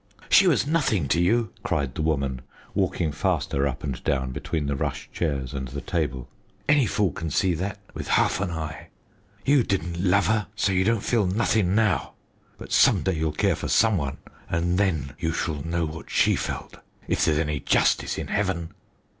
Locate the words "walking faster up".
2.73-3.83